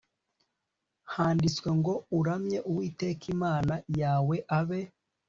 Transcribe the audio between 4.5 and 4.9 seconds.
abe